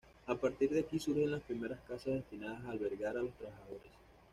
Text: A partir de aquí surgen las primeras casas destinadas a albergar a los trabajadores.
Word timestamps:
A 0.25 0.33
partir 0.33 0.71
de 0.71 0.79
aquí 0.79 0.97
surgen 0.97 1.29
las 1.29 1.43
primeras 1.43 1.77
casas 1.87 2.15
destinadas 2.15 2.65
a 2.65 2.71
albergar 2.71 3.17
a 3.17 3.21
los 3.21 3.33
trabajadores. 3.35 3.91